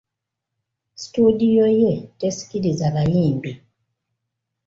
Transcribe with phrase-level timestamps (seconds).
[1.01, 3.51] Situdiyo ye tesikiriza bayimbi.